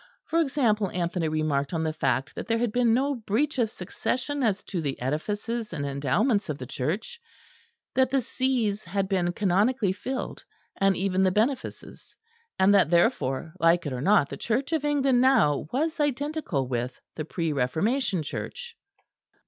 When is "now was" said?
15.21-15.99